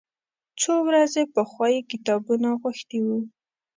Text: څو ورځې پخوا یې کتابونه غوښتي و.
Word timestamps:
څو 0.61 0.73
ورځې 0.87 1.23
پخوا 1.33 1.67
یې 1.75 1.81
کتابونه 1.91 2.47
غوښتي 2.61 2.99
و. 3.05 3.07